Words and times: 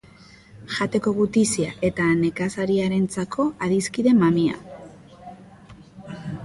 Jateko 0.75 1.11
gutizia 1.17 1.67
eta 1.89 2.07
nekazariarentzako 2.23 3.47
adiskide 3.67 4.19
mamia. 4.25 4.61